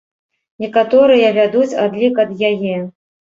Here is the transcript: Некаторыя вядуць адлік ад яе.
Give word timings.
Некаторыя 0.63 1.27
вядуць 1.37 1.77
адлік 1.83 2.15
ад 2.27 2.35
яе. 2.53 2.75